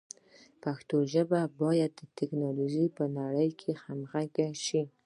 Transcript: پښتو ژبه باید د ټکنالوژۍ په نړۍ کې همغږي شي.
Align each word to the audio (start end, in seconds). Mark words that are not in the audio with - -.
پښتو 0.63 0.97
ژبه 1.13 1.41
باید 1.61 1.91
د 1.95 2.01
ټکنالوژۍ 2.17 2.87
په 2.97 3.03
نړۍ 3.17 3.49
کې 3.59 3.71
همغږي 3.83 4.49
شي. 4.65 4.81